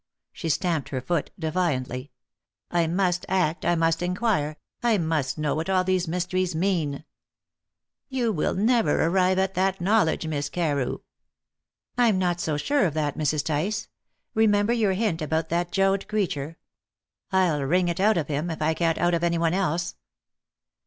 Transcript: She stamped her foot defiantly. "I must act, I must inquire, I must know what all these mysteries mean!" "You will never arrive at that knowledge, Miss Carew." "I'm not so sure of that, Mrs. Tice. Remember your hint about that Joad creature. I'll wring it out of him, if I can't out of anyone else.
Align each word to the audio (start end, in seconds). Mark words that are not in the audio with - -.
She 0.31 0.49
stamped 0.49 0.89
her 0.89 0.99
foot 0.99 1.29
defiantly. 1.37 2.09
"I 2.71 2.87
must 2.87 3.23
act, 3.29 3.63
I 3.63 3.75
must 3.75 4.01
inquire, 4.01 4.57
I 4.81 4.97
must 4.97 5.37
know 5.37 5.53
what 5.53 5.69
all 5.69 5.83
these 5.83 6.07
mysteries 6.07 6.55
mean!" 6.55 7.05
"You 8.09 8.31
will 8.31 8.55
never 8.55 9.03
arrive 9.05 9.37
at 9.37 9.53
that 9.53 9.79
knowledge, 9.79 10.25
Miss 10.25 10.49
Carew." 10.49 11.01
"I'm 11.99 12.17
not 12.17 12.39
so 12.39 12.57
sure 12.57 12.85
of 12.87 12.95
that, 12.95 13.15
Mrs. 13.15 13.45
Tice. 13.45 13.89
Remember 14.33 14.73
your 14.73 14.93
hint 14.93 15.21
about 15.21 15.49
that 15.49 15.71
Joad 15.71 16.07
creature. 16.07 16.57
I'll 17.31 17.61
wring 17.63 17.87
it 17.87 17.99
out 17.99 18.17
of 18.17 18.27
him, 18.27 18.49
if 18.49 18.59
I 18.59 18.73
can't 18.73 18.97
out 18.97 19.13
of 19.13 19.23
anyone 19.23 19.53
else. 19.53 19.93